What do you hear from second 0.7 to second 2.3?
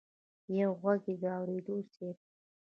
ږغ يې واورېد: صېب!